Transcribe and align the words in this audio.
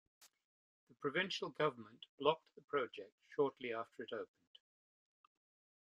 The 0.87 0.95
provincial 0.95 1.49
government 1.49 2.07
blocked 2.17 2.55
the 2.55 2.61
project 2.63 3.13
shortly 3.35 3.71
after 3.71 4.01
it 4.01 4.09
opened. 4.11 4.29